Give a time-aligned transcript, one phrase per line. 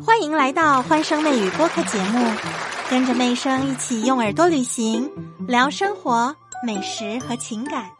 [0.00, 2.34] 欢迎来到欢声妹语播客节目，
[2.88, 5.08] 跟着妹声一起用耳朵旅行，
[5.46, 6.34] 聊生活、
[6.66, 7.90] 美食和情感。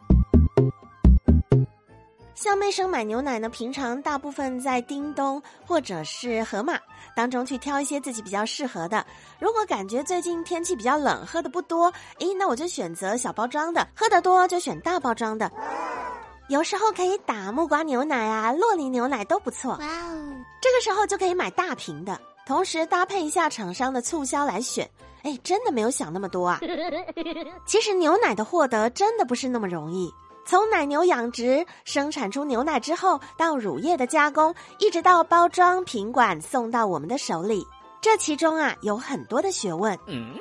[2.33, 6.79] 像妹生买牛奶呢，平常大部分在叮咚或者是盒马
[7.15, 9.05] 当中去挑一些自己比较适合的。
[9.39, 15.49] 如果感觉最近天气比较冷，喝的不多，诶，那我就选择小包装的；喝的多就选大包装的。
[16.49, 19.77] 有时候可以打木瓜牛奶啊、洛梨牛奶都不错。
[19.77, 20.32] 哇哦！
[20.63, 24.89] 这个时候就可以买大瓶的，同时搭配一下厂商的促销来选。
[25.23, 26.57] 哎，真的没有想那么多啊！
[27.67, 30.09] 其实牛奶的获得真的不是那么容易。
[30.45, 37.67] 从奶牛养殖、生产出牛奶之后，到乳液的加工，一直到包装、瓶管送到我们的手里，
[38.01, 39.99] 这其中啊有很多的学问。
[40.07, 40.33] 嗯，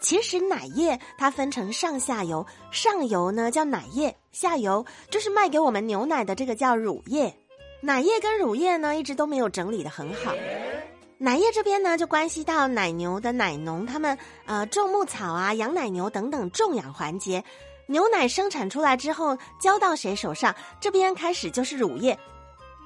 [0.00, 7.32] 其实奶液它分成上下游，上游呢叫奶液，下游就是卖给我们牛奶的这个叫乳液。
[7.86, 10.34] 奶液跟乳液呢一直都没有整理的很好。
[11.18, 17.44] 奶液这边呢就关系到奶牛的奶农他们呃种牧草啊、养奶牛等等种养环节。
[17.86, 20.52] 牛奶生产出来之后交到谁手上？
[20.80, 22.18] 这边开始就是乳液，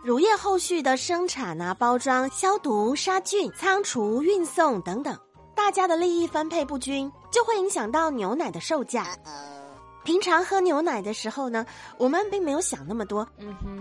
[0.05, 5.19] 乳液后续的生产啊、包装、消毒、杀菌、仓储、运送等等，
[5.57, 9.17] 大家的利益分配不均，就会影响到牛奶的售价。
[10.05, 11.65] 平常喝牛奶的时候呢，
[11.97, 13.27] 我们并没有想那么多。
[13.39, 13.80] 嗯哼，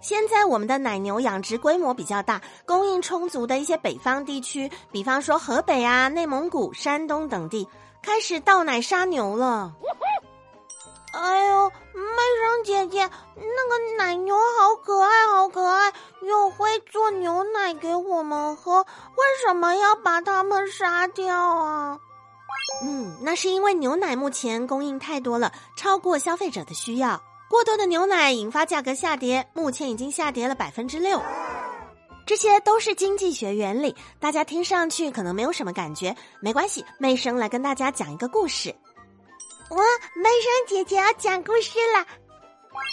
[0.00, 7.68] 现在我们的奶牛养殖规模比较大，供应充足的一些北方地区，比方说河北啊、内蒙古、山东等地，
[8.02, 9.74] 开始倒奶杀牛了。
[11.12, 21.98] 哎呦，麦生姐姐，那个奶牛好可爱，好可爱，又会做牛奶给我们喝，为什么要把它们杀掉啊？
[22.84, 31.20] 嗯，那是因为牛奶目前供应太多了，超过消费者的需要，过多的牛奶引发价格下跌，目前已经下跌了百分之六。
[32.24, 38.72] 这些都是经济学原理，大家听上去可能没有什么感觉，没关系，妹生来跟大家讲一个故事。
[39.70, 39.82] 哇，
[40.14, 42.06] 妹生姐姐要讲故事了。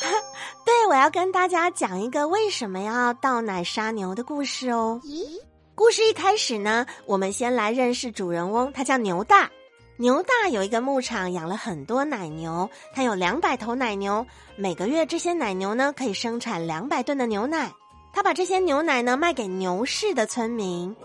[0.65, 4.99] 对，我要跟大家讲一个为什么要倒奶杀牛的故事哦。
[5.03, 5.39] 咦，
[5.75, 9.51] 故事一开始呢，我们先来认识主人翁，他叫牛大。
[9.99, 14.23] 牛大有一个牧场，养了很多奶牛，他有两百头奶牛，
[14.55, 17.71] 每个月这些奶牛呢可以生产两百吨的牛奶。
[18.13, 20.95] 他把这些牛奶呢卖给牛市的村民。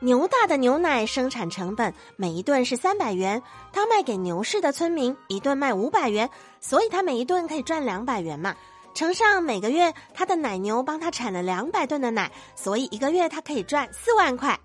[0.00, 3.40] 牛大的牛奶生产成本每一吨是三百元，
[3.72, 6.28] 他卖给牛市的村民一顿卖五百元，
[6.60, 8.56] 所以他每一顿可以赚两百元嘛。
[8.92, 14.58] 乘上每个月他的奶牛帮他产了两百吨的奶，所以一个月他可以赚四万块。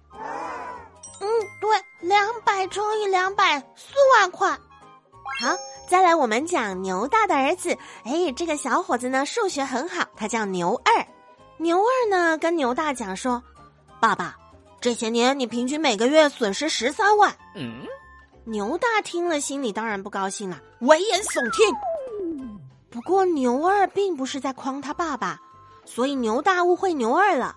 [1.61, 1.69] 嗯，
[2.01, 4.49] 对，两百乘以两百，四万块。
[5.39, 5.55] 好，
[5.87, 11.05] 再来我们讲牛大的儿子，哎，这个小伙子呢数学很好，他叫牛二。
[11.57, 13.41] 牛二呢跟牛大讲说，
[13.99, 14.35] 爸爸。
[14.81, 17.31] 这些年，你平均每个月损失十三万。
[17.53, 17.85] 嗯，
[18.45, 21.75] 牛大听了，心里当然不高兴了，危言耸听。
[22.89, 25.39] 不过牛二并不是在诓他爸爸，
[25.85, 27.55] 所以牛大误会牛二了。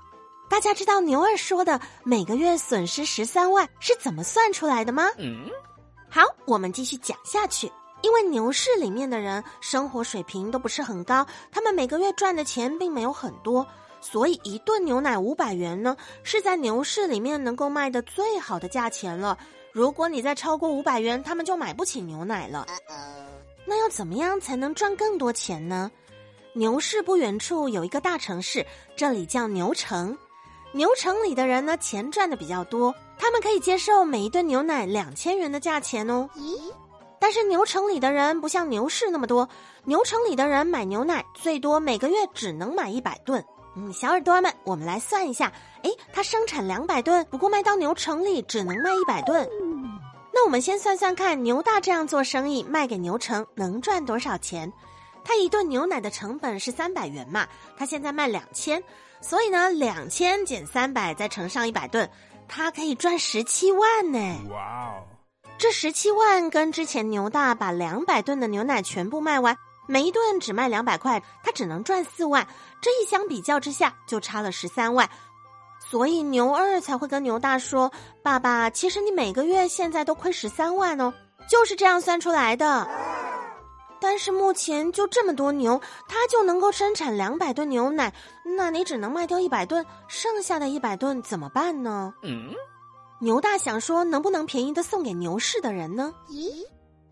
[0.54, 5.10] 大家知道牛二说的每个月损失十三万是怎么算出来的吗？
[5.18, 5.50] 嗯，
[6.08, 7.68] 好，我们继续讲下去。
[8.02, 13.66] 因为牛市里面的人生活水平都不是很高，他们每个月赚的钱并没有很多。
[14.00, 19.36] 所以一顿牛奶五百元呢，是在牛市里面能够卖的最好的价钱了。
[19.72, 22.64] 如果你再超过五百元，他们就买不起牛奶了。
[23.66, 25.90] 那要怎么样才能赚更多钱呢？
[26.52, 30.16] 牛市不远处有一个大城市，这里叫牛城。
[30.74, 36.28] 牛城里的人呢，钱赚的比较多，他们可以接受每一顿牛奶两千元的价钱哦。
[36.36, 36.72] 咦？
[37.20, 39.48] 但是牛城里的人不像牛市那么多，
[39.84, 43.42] 牛城里的人买牛奶最多每个月只能买一百吨。
[43.76, 45.52] 嗯，小耳朵们，我们来算一下。
[45.84, 49.48] 哎，它生产两百吨，不过卖到牛城里只能卖一百吨。
[50.32, 54.72] 那我们先算算看，牛大这样做生意，卖给牛城能赚多少钱？
[55.22, 57.46] 他一顿牛奶的成本是三百元嘛？
[57.78, 58.82] 他现在卖两千，
[59.26, 62.08] 所以呢，两千减三百再乘上一百吨，
[62.46, 64.18] 他可以赚十七万呢。
[64.50, 65.02] 哇哦！
[65.56, 69.56] 这十七万跟之前牛大把两百吨的牛奶全部卖完。
[69.86, 72.46] 每一顿只卖两百块，他只能赚四万，
[72.82, 75.08] 这一相比较之下就差了十三万，
[75.90, 77.90] 所以牛二才会跟牛大说
[78.22, 81.12] ：“爸爸，其实你每个月现在都亏十三万哦，
[81.48, 82.86] 就是这样算出来的。”
[84.06, 88.12] 但是目前就这么多牛，它就能够生产两百吨牛奶，
[88.44, 92.12] 那你只能卖掉一百吨，剩下的一百吨怎么办呢？
[92.22, 92.50] 嗯，
[93.18, 96.12] 牛大想说，能不能便宜的送给牛市的人呢？
[96.28, 96.52] 咦，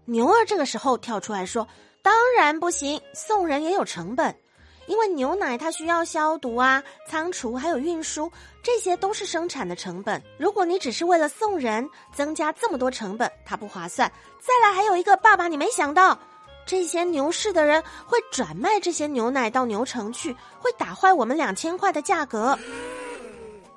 [0.05, 1.67] 牛二这个时候跳出来说。
[2.03, 4.37] 当然不行，送人也有成本，
[4.87, 8.31] 因为牛奶它需要消毒啊、仓储还有运输，
[8.63, 10.23] 这些都是生产的成本。
[10.39, 14.13] 如果你只是为了送人，增加这么多成本，它不划算。
[14.41, 16.19] 再来还有一个，爸爸你没想到，
[16.67, 22.59] 这些牛市的人会转卖这些牛奶到牛城去，会打坏我们两千块的价格。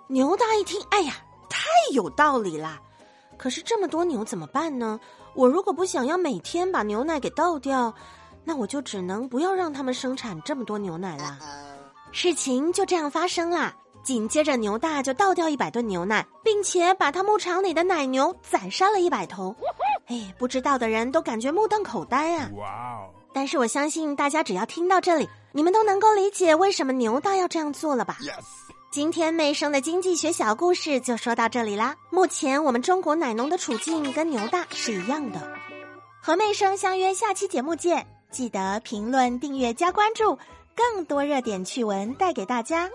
[0.07, 1.15] 牛大一听，哎呀，
[1.49, 2.79] 太有道理啦！
[3.37, 4.99] 可是这么多牛怎么办呢？
[5.33, 7.93] 我如果不想要每天把牛奶给倒掉，
[8.43, 11.37] 那我就只能不要让他们生产这么多牛奶啦。
[12.11, 13.75] 事情就这样发生啦。
[14.03, 19.53] 紧接着，牛大就倒掉一百吨牛奶，并且把他牧场里的奶牛宰杀了一百头。
[20.07, 22.49] 哎，不知道的人都感觉目瞪口呆啊！
[22.55, 23.09] 哇哦！
[23.33, 28.43] 但是我相信大家只要听到这里，你们都能够理解为什么牛大要这样做了吧？Yes？
[28.91, 31.95] 今天妹生的经济学小故事就说到这里啦。
[32.11, 35.41] 目前我们中国奶农的处境跟牛大是一样的。
[36.21, 40.37] 和妹生相约下期节目见，记得评论、订阅、加关注，
[40.75, 42.89] 更多热点趣闻带给大家。